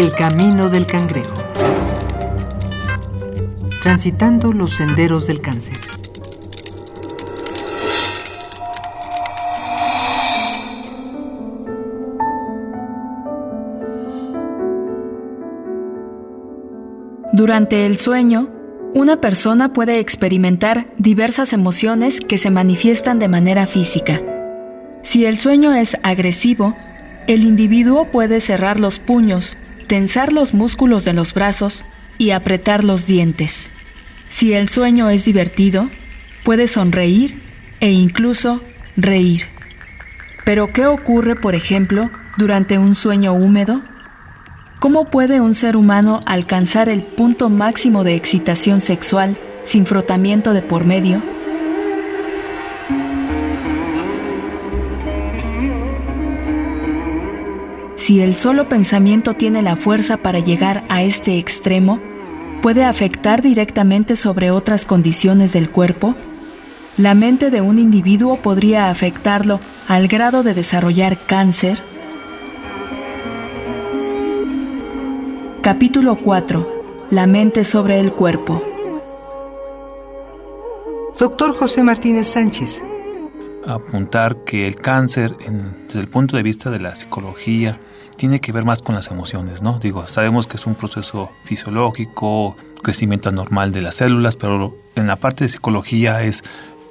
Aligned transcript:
El 0.00 0.14
camino 0.14 0.70
del 0.70 0.86
cangrejo. 0.86 1.34
Transitando 3.82 4.50
los 4.50 4.72
senderos 4.72 5.26
del 5.26 5.42
cáncer. 5.42 5.76
Durante 17.34 17.84
el 17.84 17.98
sueño, 17.98 18.48
una 18.94 19.20
persona 19.20 19.74
puede 19.74 19.98
experimentar 19.98 20.86
diversas 20.96 21.52
emociones 21.52 22.20
que 22.20 22.38
se 22.38 22.50
manifiestan 22.50 23.18
de 23.18 23.28
manera 23.28 23.66
física. 23.66 24.22
Si 25.02 25.26
el 25.26 25.36
sueño 25.36 25.74
es 25.74 25.98
agresivo, 26.02 26.74
el 27.26 27.42
individuo 27.42 28.06
puede 28.06 28.40
cerrar 28.40 28.80
los 28.80 28.98
puños, 28.98 29.58
tensar 29.90 30.32
los 30.32 30.54
músculos 30.54 31.04
de 31.04 31.12
los 31.14 31.34
brazos 31.34 31.84
y 32.16 32.30
apretar 32.30 32.84
los 32.84 33.06
dientes. 33.06 33.70
Si 34.28 34.52
el 34.52 34.68
sueño 34.68 35.10
es 35.10 35.24
divertido, 35.24 35.90
puede 36.44 36.68
sonreír 36.68 37.42
e 37.80 37.90
incluso 37.90 38.62
reír. 38.96 39.46
Pero 40.44 40.72
¿qué 40.72 40.86
ocurre, 40.86 41.34
por 41.34 41.56
ejemplo, 41.56 42.08
durante 42.38 42.78
un 42.78 42.94
sueño 42.94 43.32
húmedo? 43.32 43.82
¿Cómo 44.78 45.06
puede 45.06 45.40
un 45.40 45.56
ser 45.56 45.76
humano 45.76 46.22
alcanzar 46.24 46.88
el 46.88 47.02
punto 47.02 47.50
máximo 47.50 48.04
de 48.04 48.14
excitación 48.14 48.80
sexual 48.80 49.36
sin 49.64 49.86
frotamiento 49.86 50.52
de 50.52 50.62
por 50.62 50.84
medio? 50.84 51.20
Si 58.10 58.20
el 58.20 58.34
solo 58.34 58.68
pensamiento 58.68 59.34
tiene 59.34 59.62
la 59.62 59.76
fuerza 59.76 60.16
para 60.16 60.40
llegar 60.40 60.82
a 60.88 61.04
este 61.04 61.38
extremo, 61.38 62.00
¿puede 62.60 62.82
afectar 62.82 63.40
directamente 63.40 64.16
sobre 64.16 64.50
otras 64.50 64.84
condiciones 64.84 65.52
del 65.52 65.70
cuerpo? 65.70 66.16
¿La 66.96 67.14
mente 67.14 67.50
de 67.50 67.60
un 67.60 67.78
individuo 67.78 68.34
podría 68.34 68.90
afectarlo 68.90 69.60
al 69.86 70.08
grado 70.08 70.42
de 70.42 70.54
desarrollar 70.54 71.18
cáncer? 71.24 71.80
Capítulo 75.60 76.16
4. 76.16 77.06
La 77.12 77.28
mente 77.28 77.62
sobre 77.62 78.00
el 78.00 78.10
cuerpo. 78.10 78.60
Doctor 81.16 81.54
José 81.56 81.84
Martínez 81.84 82.26
Sánchez. 82.26 82.82
Apuntar 83.66 84.38
que 84.44 84.66
el 84.66 84.76
cáncer, 84.76 85.36
desde 85.86 86.00
el 86.00 86.08
punto 86.08 86.36
de 86.36 86.42
vista 86.42 86.70
de 86.70 86.80
la 86.80 86.94
psicología, 86.94 87.78
tiene 88.16 88.40
que 88.40 88.52
ver 88.52 88.64
más 88.64 88.82
con 88.82 88.94
las 88.94 89.10
emociones, 89.10 89.62
¿no? 89.62 89.78
Digo, 89.78 90.06
sabemos 90.06 90.46
que 90.46 90.56
es 90.56 90.66
un 90.66 90.74
proceso 90.74 91.30
fisiológico, 91.44 92.56
crecimiento 92.82 93.30
normal 93.32 93.72
de 93.72 93.82
las 93.82 93.96
células, 93.96 94.36
pero 94.36 94.76
en 94.94 95.06
la 95.06 95.16
parte 95.16 95.44
de 95.44 95.48
psicología 95.48 96.22
es 96.22 96.42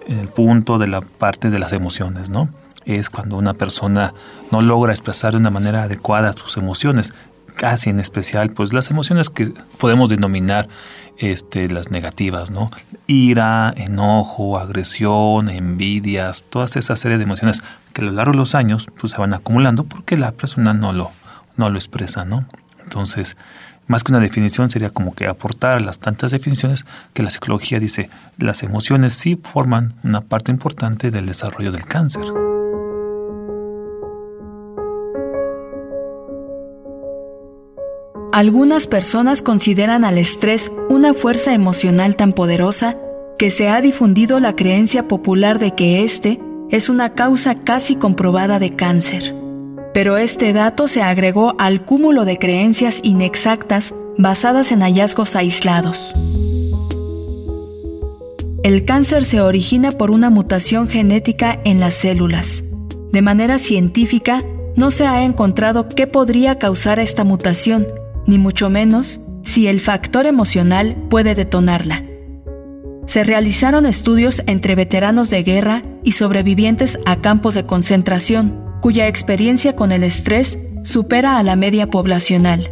el 0.07 0.27
punto 0.27 0.77
de 0.79 0.87
la 0.87 1.01
parte 1.01 1.49
de 1.49 1.59
las 1.59 1.73
emociones, 1.73 2.29
¿no? 2.29 2.49
Es 2.85 3.09
cuando 3.09 3.37
una 3.37 3.53
persona 3.53 4.13
no 4.51 4.61
logra 4.61 4.91
expresar 4.91 5.33
de 5.33 5.37
una 5.37 5.51
manera 5.51 5.83
adecuada 5.83 6.31
sus 6.33 6.57
emociones 6.57 7.13
casi 7.59 7.89
en 7.89 7.99
especial, 7.99 8.51
pues 8.51 8.71
las 8.71 8.89
emociones 8.89 9.29
que 9.29 9.51
podemos 9.77 10.09
denominar 10.09 10.69
este, 11.17 11.67
las 11.67 11.91
negativas, 11.91 12.51
¿no? 12.51 12.71
Ira, 13.05 13.73
enojo, 13.75 14.57
agresión, 14.57 15.49
envidias, 15.49 16.45
todas 16.49 16.77
esas 16.77 17.01
serie 17.01 17.17
de 17.17 17.25
emociones 17.25 17.61
que 17.91 18.01
a 18.01 18.05
lo 18.05 18.11
largo 18.13 18.31
de 18.31 18.37
los 18.37 18.55
años 18.55 18.87
pues, 18.97 19.11
se 19.11 19.19
van 19.19 19.33
acumulando 19.33 19.83
porque 19.83 20.15
la 20.15 20.31
persona 20.31 20.73
no 20.73 20.93
lo, 20.93 21.11
no 21.57 21.69
lo 21.69 21.77
expresa, 21.77 22.23
¿no? 22.23 22.45
Entonces, 22.81 23.35
más 23.87 24.05
que 24.05 24.13
una 24.13 24.21
definición 24.21 24.69
sería 24.69 24.91
como 24.91 25.13
que 25.13 25.27
aportar 25.27 25.81
las 25.81 25.99
tantas 25.99 26.31
definiciones 26.31 26.85
que 27.13 27.23
la 27.23 27.29
psicología 27.29 27.81
dice, 27.81 28.09
las 28.37 28.63
emociones 28.63 29.13
sí 29.13 29.35
forman 29.35 29.95
una 30.03 30.21
parte 30.21 30.53
importante 30.53 31.11
del 31.11 31.25
desarrollo 31.25 31.73
del 31.73 31.83
cáncer. 31.83 32.23
Algunas 38.31 38.85
personas 38.85 39.41
consideran 39.41 40.05
al 40.05 40.19
estrés 40.19 40.71
una 40.87 41.15
fuerza 41.15 41.55
emocional 41.55 42.15
tan 42.15 42.33
poderosa 42.33 42.95
que 43.39 43.49
se 43.49 43.69
ha 43.69 43.81
difundido 43.81 44.39
la 44.39 44.55
creencia 44.55 45.07
popular 45.07 45.57
de 45.57 45.73
que 45.73 46.03
éste 46.03 46.39
es 46.69 46.89
una 46.89 47.15
causa 47.15 47.55
casi 47.55 47.95
comprobada 47.95 48.59
de 48.59 48.75
cáncer. 48.75 49.33
Pero 49.95 50.17
este 50.17 50.53
dato 50.53 50.87
se 50.87 51.01
agregó 51.01 51.55
al 51.57 51.83
cúmulo 51.83 52.23
de 52.23 52.37
creencias 52.37 52.99
inexactas 53.01 53.95
basadas 54.17 54.71
en 54.71 54.81
hallazgos 54.81 55.35
aislados. 55.35 56.13
El 58.61 58.85
cáncer 58.85 59.23
se 59.25 59.41
origina 59.41 59.91
por 59.91 60.11
una 60.11 60.29
mutación 60.29 60.87
genética 60.87 61.59
en 61.63 61.79
las 61.79 61.95
células. 61.95 62.63
De 63.11 63.23
manera 63.23 63.57
científica, 63.57 64.43
no 64.75 64.91
se 64.91 65.07
ha 65.07 65.23
encontrado 65.23 65.89
qué 65.89 66.05
podría 66.05 66.59
causar 66.59 66.99
esta 66.99 67.23
mutación, 67.23 67.87
ni 68.29 68.37
mucho 68.37 68.69
menos 68.69 69.19
si 69.43 69.67
el 69.67 69.79
factor 69.79 70.25
emocional 70.25 70.95
puede 71.09 71.35
detonarla. 71.35 72.03
Se 73.07 73.23
realizaron 73.23 73.87
estudios 73.87 74.43
entre 74.45 74.75
veteranos 74.75 75.31
de 75.31 75.41
guerra 75.41 75.81
y 76.03 76.11
sobrevivientes 76.11 76.99
a 77.05 77.21
campos 77.21 77.55
de 77.55 77.65
concentración, 77.65 78.63
cuya 78.81 79.07
experiencia 79.07 79.75
con 79.75 79.91
el 79.91 80.03
estrés 80.03 80.59
supera 80.83 81.39
a 81.39 81.43
la 81.43 81.55
media 81.55 81.89
poblacional, 81.89 82.71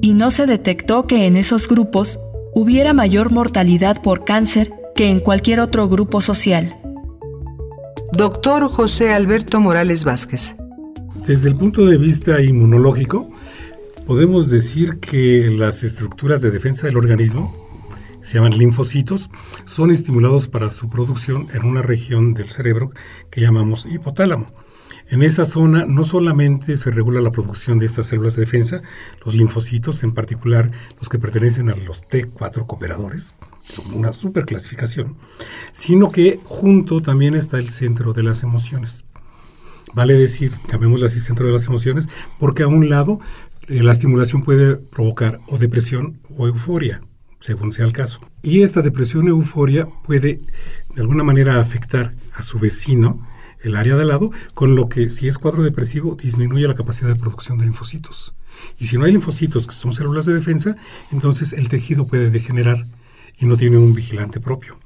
y 0.00 0.14
no 0.14 0.30
se 0.30 0.46
detectó 0.46 1.08
que 1.08 1.26
en 1.26 1.36
esos 1.36 1.66
grupos 1.66 2.20
hubiera 2.54 2.92
mayor 2.92 3.32
mortalidad 3.32 4.00
por 4.00 4.24
cáncer 4.24 4.72
que 4.94 5.10
en 5.10 5.18
cualquier 5.18 5.58
otro 5.58 5.88
grupo 5.88 6.20
social. 6.20 6.78
Doctor 8.12 8.68
José 8.68 9.12
Alberto 9.12 9.60
Morales 9.60 10.04
Vázquez. 10.04 10.54
Desde 11.26 11.48
el 11.48 11.56
punto 11.56 11.84
de 11.86 11.98
vista 11.98 12.40
inmunológico, 12.40 13.28
podemos 14.06 14.48
decir 14.48 15.00
que 15.00 15.50
las 15.50 15.82
estructuras 15.82 16.40
de 16.40 16.52
defensa 16.52 16.86
del 16.86 16.96
organismo, 16.96 17.52
se 18.22 18.34
llaman 18.34 18.56
linfocitos, 18.56 19.30
son 19.64 19.90
estimulados 19.90 20.46
para 20.46 20.70
su 20.70 20.88
producción 20.88 21.48
en 21.52 21.64
una 21.64 21.82
región 21.82 22.32
del 22.32 22.48
cerebro 22.48 22.92
que 23.30 23.40
llamamos 23.40 23.84
hipotálamo. 23.86 24.52
En 25.08 25.22
esa 25.22 25.44
zona 25.44 25.86
no 25.86 26.04
solamente 26.04 26.76
se 26.76 26.90
regula 26.90 27.20
la 27.20 27.32
producción 27.32 27.78
de 27.80 27.86
estas 27.86 28.06
células 28.06 28.36
de 28.36 28.42
defensa, 28.42 28.82
los 29.24 29.34
linfocitos, 29.34 30.02
en 30.04 30.12
particular 30.12 30.70
los 30.98 31.08
que 31.08 31.18
pertenecen 31.18 31.68
a 31.68 31.76
los 31.76 32.04
T4 32.04 32.66
cooperadores, 32.66 33.34
son 33.60 33.92
una 33.92 34.12
superclasificación, 34.12 35.16
sino 35.72 36.10
que 36.10 36.40
junto 36.44 37.02
también 37.02 37.34
está 37.34 37.58
el 37.58 37.70
centro 37.70 38.12
de 38.12 38.22
las 38.22 38.44
emociones. 38.44 39.04
Vale 39.94 40.14
decir, 40.14 40.52
llamémoslo 40.70 41.06
así, 41.06 41.20
centro 41.20 41.46
de 41.46 41.52
las 41.52 41.66
emociones, 41.66 42.08
porque 42.38 42.64
a 42.64 42.68
un 42.68 42.88
lado 42.88 43.20
la 43.68 43.92
estimulación 43.92 44.42
puede 44.42 44.76
provocar 44.76 45.40
o 45.48 45.58
depresión 45.58 46.20
o 46.36 46.46
euforia, 46.46 47.00
según 47.40 47.72
sea 47.72 47.84
el 47.84 47.92
caso. 47.92 48.20
Y 48.42 48.62
esta 48.62 48.82
depresión 48.82 49.26
o 49.26 49.30
euforia 49.30 49.88
puede 50.04 50.40
de 50.94 51.00
alguna 51.00 51.24
manera 51.24 51.60
afectar 51.60 52.14
a 52.34 52.42
su 52.42 52.58
vecino, 52.58 53.26
el 53.62 53.76
área 53.76 53.96
de 53.96 54.02
al 54.02 54.08
lado, 54.08 54.30
con 54.54 54.76
lo 54.76 54.88
que 54.88 55.10
si 55.10 55.28
es 55.28 55.38
cuadro 55.38 55.62
depresivo 55.62 56.14
disminuye 56.14 56.68
la 56.68 56.74
capacidad 56.74 57.08
de 57.08 57.16
producción 57.16 57.58
de 57.58 57.64
linfocitos. 57.64 58.34
Y 58.78 58.86
si 58.86 58.96
no 58.96 59.04
hay 59.04 59.12
linfocitos, 59.12 59.66
que 59.66 59.74
son 59.74 59.92
células 59.92 60.26
de 60.26 60.34
defensa, 60.34 60.76
entonces 61.10 61.52
el 61.52 61.68
tejido 61.68 62.06
puede 62.06 62.30
degenerar 62.30 62.86
y 63.38 63.46
no 63.46 63.56
tiene 63.56 63.76
un 63.78 63.94
vigilante 63.94 64.40
propio. 64.40 64.78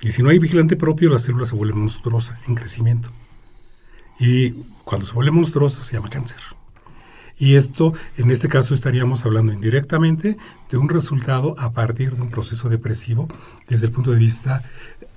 Y 0.00 0.12
si 0.12 0.22
no 0.22 0.30
hay 0.30 0.38
vigilante 0.38 0.76
propio, 0.76 1.10
la 1.10 1.18
célula 1.18 1.44
se 1.44 1.56
vuelve 1.56 1.74
monstruosa 1.74 2.40
en 2.46 2.54
crecimiento. 2.54 3.10
Y 4.18 4.52
cuando 4.84 5.06
se 5.06 5.12
vuelve 5.12 5.30
monstruosa 5.30 5.82
se 5.82 5.94
llama 5.94 6.08
cáncer. 6.08 6.40
Y 7.38 7.54
esto, 7.54 7.94
en 8.16 8.30
este 8.30 8.48
caso, 8.48 8.74
estaríamos 8.74 9.24
hablando 9.24 9.52
indirectamente 9.52 10.36
de 10.70 10.76
un 10.76 10.88
resultado 10.88 11.54
a 11.58 11.72
partir 11.72 12.16
de 12.16 12.22
un 12.22 12.30
proceso 12.30 12.68
depresivo 12.68 13.28
desde 13.68 13.86
el 13.86 13.92
punto 13.92 14.10
de 14.10 14.18
vista 14.18 14.64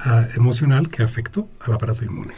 uh, 0.05 0.37
emocional 0.37 0.89
que 0.89 1.01
afectó 1.01 1.49
al 1.61 1.73
aparato 1.73 2.05
inmune. 2.05 2.35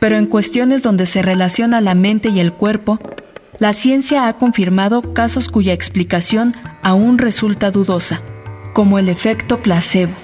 Pero 0.00 0.16
en 0.16 0.26
cuestiones 0.26 0.82
donde 0.82 1.06
se 1.06 1.22
relaciona 1.22 1.80
la 1.80 1.94
mente 1.94 2.30
y 2.30 2.40
el 2.40 2.54
cuerpo, 2.54 2.98
la 3.58 3.74
ciencia 3.74 4.26
ha 4.26 4.38
confirmado 4.38 5.12
casos 5.12 5.50
cuya 5.50 5.74
explicación 5.74 6.56
aún 6.82 7.18
resulta 7.18 7.70
dudosa, 7.70 8.22
como 8.72 8.98
el 8.98 9.10
efecto 9.10 9.58
placebo. 9.58 10.14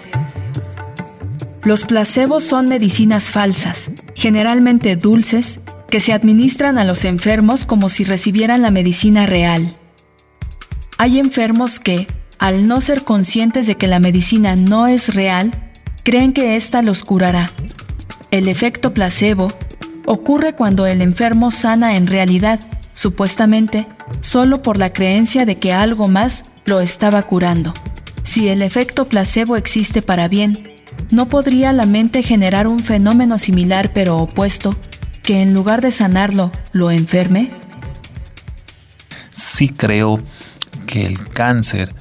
Los 1.67 1.83
placebos 1.83 2.45
son 2.45 2.69
medicinas 2.69 3.33
falsas, 3.33 3.91
generalmente 4.15 4.95
dulces, 4.95 5.59
que 5.91 5.99
se 5.99 6.13
administran 6.13 6.79
a 6.79 6.85
los 6.85 7.05
enfermos 7.05 7.65
como 7.65 7.89
si 7.89 8.05
recibieran 8.05 8.63
la 8.63 8.71
medicina 8.71 9.27
real. 9.27 9.75
Hay 10.97 11.19
enfermos 11.19 11.81
que, 11.81 12.07
al 12.39 12.69
no 12.69 12.81
ser 12.81 13.03
conscientes 13.03 13.67
de 13.67 13.75
que 13.75 13.89
la 13.89 13.99
medicina 13.99 14.55
no 14.55 14.87
es 14.87 15.13
real, 15.13 15.51
creen 16.05 16.33
que 16.33 16.55
ésta 16.55 16.83
los 16.83 17.03
curará. 17.03 17.51
El 18.31 18.47
efecto 18.47 18.95
placebo 18.95 19.53
ocurre 20.05 20.53
cuando 20.53 20.87
el 20.87 21.03
enfermo 21.03 21.51
sana 21.51 21.97
en 21.97 22.07
realidad, 22.07 22.61
supuestamente, 22.95 23.89
solo 24.21 24.63
por 24.63 24.77
la 24.77 24.93
creencia 24.93 25.45
de 25.45 25.59
que 25.59 25.73
algo 25.73 26.07
más 26.07 26.45
lo 26.65 26.81
estaba 26.81 27.25
curando. 27.25 27.75
Si 28.23 28.49
el 28.49 28.63
efecto 28.63 29.09
placebo 29.09 29.57
existe 29.57 30.01
para 30.01 30.29
bien, 30.29 30.76
¿no 31.11 31.29
podría 31.29 31.73
la 31.73 31.87
mente 31.87 32.23
generar 32.23 32.67
un 32.67 32.81
fenómeno 32.81 33.39
similar 33.39 33.93
pero 33.93 34.17
opuesto, 34.17 34.77
que 35.23 35.43
en 35.43 35.55
lugar 35.55 35.81
de 35.81 35.91
sanarlo, 35.91 36.53
lo 36.73 36.91
enferme? 36.91 37.51
Sí 39.31 39.69
creo 39.69 40.21
que 40.87 41.07
el 41.07 41.29
cáncer 41.29 41.93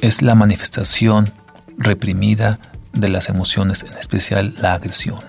es 0.00 0.22
la 0.22 0.34
manifestación 0.34 1.32
reprimida 1.76 2.58
de 2.92 3.08
las 3.08 3.28
emociones, 3.28 3.84
en 3.88 3.96
especial 3.96 4.54
la 4.60 4.74
agresión. 4.74 5.20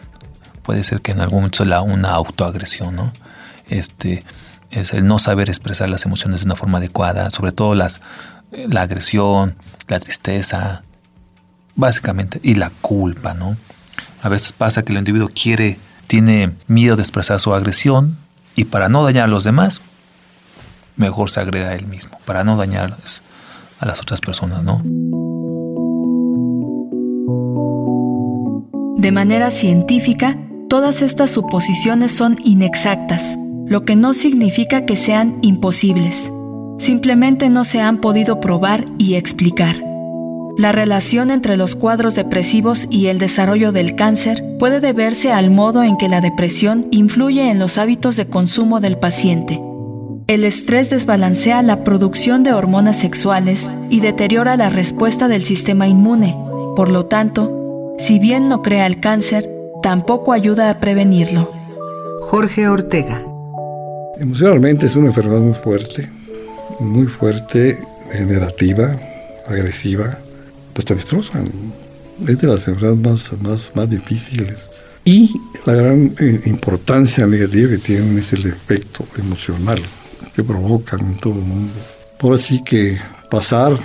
Puede 0.64 0.84
ser 0.84 1.02
que 1.02 1.12
en 1.12 1.22
algún 1.22 1.40
momento 1.40 1.66
la 1.66 1.82
una 1.82 2.12
autoagresión, 2.12 2.96
¿no? 2.96 3.14
Este 3.68 4.24
es 4.72 4.94
el 4.94 5.08
no 5.08 5.20
saber 5.20 5.50
expresar 5.50 5.90
las 5.90 6.06
emociones 6.06 6.42
de 6.42 6.46
una 6.46 6.56
forma 6.56 6.78
adecuada, 6.78 7.30
sobre 7.30 7.52
todo 7.52 7.76
las 7.76 8.02
la 8.52 8.82
agresión, 8.82 9.56
la 9.88 10.00
tristeza, 10.00 10.84
básicamente, 11.80 12.40
y 12.44 12.56
la 12.56 12.72
culpa, 12.82 13.34
¿no? 13.34 13.58
A 14.22 14.30
veces 14.30 14.54
pasa 14.54 14.84
que 14.84 14.92
el 14.92 15.00
individuo 15.00 15.30
quiere, 15.30 15.80
tiene 16.08 16.52
miedo 16.68 16.96
de 16.96 17.02
expresar 17.02 17.40
su 17.40 17.54
agresión 17.54 18.18
y 18.56 18.66
para 18.66 18.90
no 18.90 19.04
dañar 19.04 19.26
a 19.26 19.28
los 19.28 19.44
demás, 19.44 19.82
mejor 20.96 21.30
se 21.30 21.40
agreda 21.40 21.70
a 21.70 21.76
él 21.76 21.88
mismo, 21.88 22.18
para 22.26 22.44
no 22.44 22.58
dañar 22.58 22.98
a 23.80 23.86
las 23.86 24.02
otras 24.02 24.20
personas, 24.20 24.64
¿no? 24.64 24.82
De 29.02 29.12
manera 29.12 29.50
científica, 29.50 30.38
todas 30.70 31.02
estas 31.02 31.32
suposiciones 31.32 32.12
son 32.12 32.38
inexactas, 32.44 33.38
lo 33.66 33.86
que 33.86 33.96
no 33.96 34.14
significa 34.14 34.86
que 34.86 34.98
sean 34.98 35.40
imposibles 35.42 36.30
simplemente 36.80 37.50
no 37.50 37.66
se 37.66 37.82
han 37.82 38.00
podido 38.00 38.40
probar 38.40 38.86
y 38.98 39.16
explicar. 39.16 39.89
La 40.60 40.74
relación 40.74 41.32
entre 41.32 41.56
los 41.56 41.78
cuadros 41.78 42.16
depresivos 42.16 42.86
y 42.90 43.06
el 43.08 43.18
desarrollo 43.18 43.72
del 43.72 43.96
cáncer 43.96 44.44
puede 44.60 44.82
deberse 44.82 45.32
al 45.32 45.52
modo 45.52 45.84
en 45.84 45.96
que 45.96 46.10
la 46.10 46.20
depresión 46.20 46.86
influye 46.92 47.50
en 47.50 47.60
los 47.60 47.78
hábitos 47.78 48.18
de 48.18 48.26
consumo 48.26 48.82
del 48.82 48.98
paciente. 48.98 49.58
El 50.28 50.44
estrés 50.44 50.90
desbalancea 50.90 51.62
la 51.62 51.86
producción 51.86 52.44
de 52.44 52.52
hormonas 52.52 53.00
sexuales 53.00 53.70
y 53.90 54.02
deteriora 54.02 54.58
la 54.58 54.70
respuesta 54.70 55.30
del 55.30 55.46
sistema 55.46 55.88
inmune. 55.88 56.36
Por 56.76 56.92
lo 56.92 57.06
tanto, 57.06 57.96
si 57.98 58.20
bien 58.20 58.50
no 58.50 58.62
crea 58.62 58.86
el 58.86 59.00
cáncer, 59.00 59.50
tampoco 59.82 60.34
ayuda 60.34 60.70
a 60.70 60.82
prevenirlo. 60.82 61.50
Jorge 62.24 62.68
Ortega. 62.68 63.24
Emocionalmente 64.20 64.88
es 64.88 64.98
una 64.98 65.08
enfermedad 65.08 65.40
muy 65.40 65.54
fuerte, 65.54 66.10
muy 66.82 67.08
fuerte, 67.08 67.80
generativa, 68.12 68.92
agresiva, 69.48 70.18
pues 70.80 70.86
te 70.86 70.96
destrozan. 70.96 71.52
Es 72.26 72.40
de 72.40 72.48
las 72.48 72.66
enfermedades 72.66 73.34
más, 73.34 73.42
más, 73.42 73.72
más 73.76 73.90
difíciles. 73.90 74.70
Y 75.04 75.30
la 75.66 75.74
gran 75.74 76.16
eh, 76.18 76.42
importancia 76.46 77.28
negativa 77.28 77.72
que 77.72 77.80
tienen 77.80 78.18
es 78.18 78.32
el 78.32 78.46
efecto 78.46 79.06
emocional 79.18 79.82
que 80.34 80.42
provocan 80.42 81.02
en 81.02 81.18
todo 81.18 81.34
el 81.34 81.42
mundo. 81.42 81.74
Por 82.18 82.34
así 82.34 82.64
que 82.64 82.98
pasar 83.30 83.78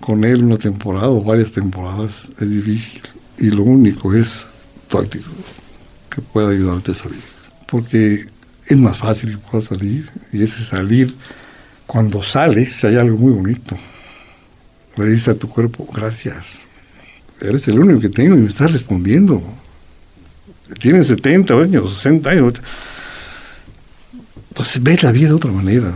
con 0.00 0.22
él 0.22 0.44
una 0.44 0.56
temporada 0.58 1.08
o 1.08 1.24
varias 1.24 1.50
temporadas 1.50 2.28
es 2.40 2.48
difícil. 2.48 3.02
Y 3.38 3.50
lo 3.50 3.64
único 3.64 4.14
es 4.14 4.46
tu 4.86 4.98
actitud 4.98 5.32
que 6.08 6.22
puede 6.22 6.54
ayudarte 6.54 6.92
a 6.92 6.94
salir. 6.94 7.22
Porque 7.66 8.26
es 8.64 8.76
más 8.76 8.96
fácil 8.96 9.30
que 9.32 9.38
puedas 9.38 9.64
salir 9.64 10.08
y 10.32 10.44
ese 10.44 10.62
salir 10.62 11.16
cuando 11.84 12.22
sales 12.22 12.84
hay 12.84 12.94
algo 12.94 13.18
muy 13.18 13.32
bonito. 13.32 13.76
Le 14.98 15.10
dices 15.10 15.28
a 15.28 15.34
tu 15.34 15.48
cuerpo, 15.48 15.86
gracias. 15.92 16.66
Eres 17.40 17.66
el 17.68 17.78
único 17.78 18.00
que 18.00 18.08
tengo 18.08 18.34
y 18.34 18.38
me 18.38 18.48
estás 18.48 18.72
respondiendo. 18.72 19.42
Tienes 20.80 21.06
70 21.06 21.54
años, 21.54 21.94
60 21.94 22.30
años. 22.30 22.54
Entonces 24.48 24.82
ves 24.82 25.02
la 25.02 25.12
vida 25.12 25.28
de 25.28 25.34
otra 25.34 25.52
manera. 25.52 25.92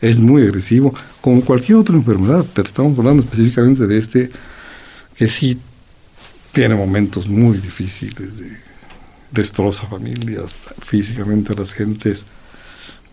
es 0.00 0.20
muy 0.20 0.42
agresivo, 0.42 0.94
como 1.20 1.40
cualquier 1.42 1.78
otra 1.78 1.96
enfermedad, 1.96 2.44
pero 2.54 2.68
estamos 2.68 2.98
hablando 2.98 3.22
específicamente 3.22 3.86
de 3.86 3.98
este, 3.98 4.30
que 5.16 5.26
sí 5.26 5.58
tiene 6.52 6.74
momentos 6.74 7.28
muy 7.28 7.56
difíciles, 7.56 8.36
de, 8.38 8.56
destroza 9.30 9.86
familias, 9.86 10.52
físicamente 10.82 11.52
a 11.54 11.56
las 11.56 11.72
gentes 11.72 12.26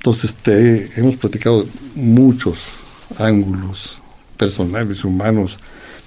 entonces 0.03 0.35
te, 0.35 0.99
hemos 0.99 1.15
platicado 1.15 1.65
muchos 1.95 2.67
ángulos 3.17 4.01
personales, 4.43 5.03
humanos, 5.05 5.59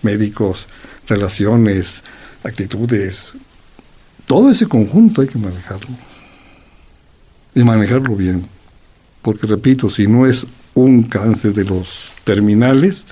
médicos, 0.03 0.69
relaciones, 1.09 2.03
actitudes. 2.45 3.37
Todo 4.27 4.51
ese 4.51 4.67
conjunto 4.67 5.23
hay 5.23 5.29
que 5.29 5.39
manejarlo. 5.39 5.95
Y 7.55 7.63
manejarlo 7.65 8.15
bien. 8.15 8.47
Porque 9.23 9.47
repito, 9.47 9.89
si 9.89 10.07
no 10.07 10.27
es 10.27 10.47
un 10.75 11.05
cáncer 11.05 11.55
de 11.55 11.65
los 11.65 12.13
terminales, 12.25 13.07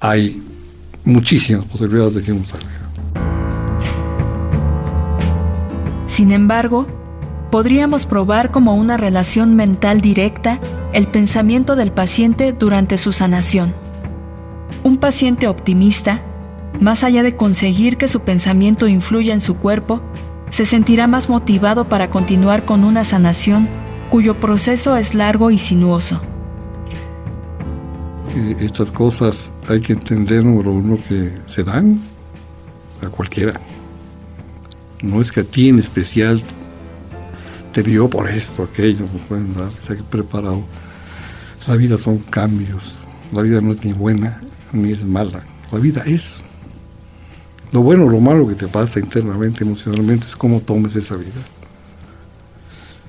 hay 0.00 0.42
muchísimas 1.04 1.64
posibilidades 1.64 2.14
de 2.16 2.22
que 2.22 2.32
no 2.32 2.44
salga. 2.44 2.68
Sin 6.06 6.30
embargo, 6.30 6.86
podríamos 7.50 8.06
probar 8.06 8.50
como 8.50 8.76
una 8.76 8.96
relación 8.96 9.56
mental 9.56 10.00
directa 10.00 10.60
el 10.92 11.08
pensamiento 11.08 11.74
del 11.74 11.90
paciente 11.90 12.52
durante 12.52 12.98
su 12.98 13.10
sanación. 13.12 13.83
Un 14.84 14.98
paciente 14.98 15.48
optimista, 15.48 16.20
más 16.78 17.04
allá 17.04 17.22
de 17.22 17.36
conseguir 17.36 17.96
que 17.96 18.06
su 18.06 18.20
pensamiento 18.20 18.86
influya 18.86 19.32
en 19.32 19.40
su 19.40 19.56
cuerpo, 19.56 20.02
se 20.50 20.66
sentirá 20.66 21.06
más 21.06 21.30
motivado 21.30 21.88
para 21.88 22.10
continuar 22.10 22.66
con 22.66 22.84
una 22.84 23.02
sanación 23.02 23.66
cuyo 24.10 24.38
proceso 24.38 24.94
es 24.96 25.14
largo 25.14 25.50
y 25.50 25.56
sinuoso. 25.56 26.20
Estas 28.60 28.90
cosas 28.90 29.50
hay 29.68 29.80
que 29.80 29.94
entender, 29.94 30.44
número 30.44 30.72
uno, 30.72 30.98
que 31.08 31.32
se 31.46 31.64
dan 31.64 31.98
a 33.02 33.08
cualquiera. 33.08 33.58
No 35.00 35.22
es 35.22 35.32
que 35.32 35.40
a 35.40 35.44
ti 35.44 35.70
en 35.70 35.78
especial 35.78 36.42
te 37.72 37.82
dio 37.82 38.10
por 38.10 38.28
esto, 38.28 38.64
aquello, 38.64 39.06
pueden 39.28 39.54
dar, 39.54 39.70
preparado. 40.10 40.62
La 41.66 41.74
vida 41.76 41.96
son 41.96 42.18
cambios, 42.18 43.08
la 43.32 43.40
vida 43.40 43.62
no 43.62 43.72
es 43.72 43.82
ni 43.82 43.94
buena 43.94 44.42
ni 44.74 44.92
es 44.92 45.04
mala, 45.04 45.42
la 45.70 45.78
vida 45.78 46.02
es. 46.06 46.42
Lo 47.72 47.82
bueno 47.82 48.04
o 48.04 48.08
lo 48.08 48.20
malo 48.20 48.46
que 48.46 48.54
te 48.54 48.68
pasa 48.68 49.00
internamente, 49.00 49.64
emocionalmente, 49.64 50.26
es 50.26 50.36
cómo 50.36 50.60
tomes 50.60 50.94
esa 50.96 51.16
vida. 51.16 51.32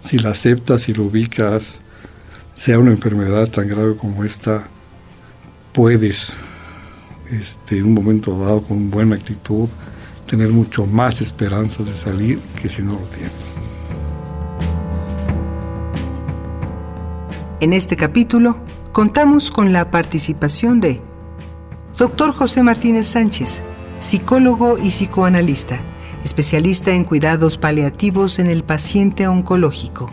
Si 0.03 0.17
la 0.17 0.31
aceptas, 0.31 0.83
si 0.83 0.93
lo 0.93 1.03
ubicas, 1.03 1.79
sea 2.55 2.79
una 2.79 2.91
enfermedad 2.91 3.47
tan 3.49 3.67
grave 3.67 3.95
como 3.95 4.23
esta, 4.23 4.67
puedes, 5.73 6.33
este, 7.31 7.77
en 7.77 7.85
un 7.85 7.93
momento 7.93 8.39
dado, 8.39 8.63
con 8.63 8.89
buena 8.89 9.15
actitud, 9.15 9.69
tener 10.25 10.49
mucho 10.49 10.85
más 10.85 11.21
esperanzas 11.21 11.85
de 11.85 11.95
salir 11.95 12.39
que 12.61 12.69
si 12.69 12.81
no 12.81 12.93
lo 12.93 13.05
tienes. 13.07 13.31
En 17.59 17.73
este 17.73 17.95
capítulo 17.95 18.57
contamos 18.91 19.51
con 19.51 19.73
la 19.73 19.91
participación 19.91 20.81
de 20.81 21.01
Dr. 21.97 22.33
José 22.33 22.61
Martínez 22.61 23.07
Sánchez, 23.07 23.63
psicólogo 23.99 24.77
y 24.77 24.89
psicoanalista, 24.89 25.79
especialista 26.25 26.91
en 26.91 27.05
cuidados 27.05 27.57
paliativos 27.57 28.37
en 28.39 28.47
el 28.47 28.65
paciente 28.65 29.27
oncológico. 29.27 30.11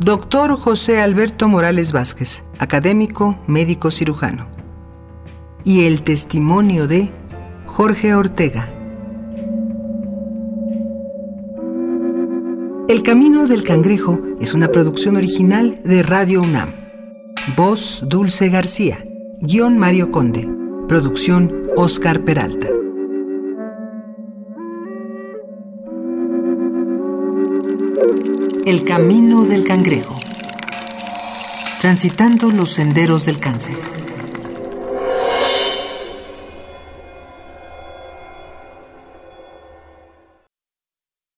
Dr. 0.00 0.56
José 0.56 1.00
Alberto 1.00 1.48
Morales 1.48 1.92
Vázquez, 1.92 2.42
académico, 2.58 3.38
médico 3.46 3.92
cirujano. 3.92 4.48
Y 5.62 5.84
el 5.84 6.02
testimonio 6.02 6.88
de 6.88 7.12
Jorge 7.66 8.14
Ortega. 8.14 8.68
El 12.88 13.02
Camino 13.04 13.46
del 13.46 13.62
Cangrejo 13.62 14.20
es 14.40 14.54
una 14.54 14.68
producción 14.72 15.16
original 15.16 15.78
de 15.84 16.02
Radio 16.02 16.42
UNAM. 16.42 16.74
Voz 17.56 18.02
Dulce 18.08 18.48
García. 18.48 19.04
Guión 19.40 19.78
Mario 19.78 20.10
Conde. 20.10 20.59
Producción 20.90 21.62
Oscar 21.76 22.24
Peralta. 22.24 22.66
El 28.66 28.82
Camino 28.82 29.44
del 29.44 29.62
Cangrejo. 29.62 30.18
Transitando 31.80 32.50
los 32.50 32.72
senderos 32.72 33.24
del 33.24 33.38
cáncer. 33.38 33.76